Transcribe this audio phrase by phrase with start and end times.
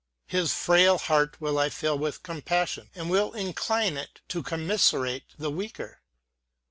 [0.25, 5.51] His frail heart will I fill with compassion, and will incline it to commisserate the
[5.51, 6.01] weaker.